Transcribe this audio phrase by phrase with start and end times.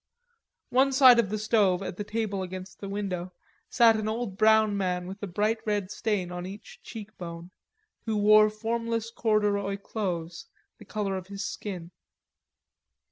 [0.71, 3.33] One side of the stove at the table against the window,
[3.69, 7.51] sat an old brown man with a bright red stain on each cheek bone,
[8.07, 10.47] who wore formless corduroy clothes,
[10.79, 11.91] the color of his skin.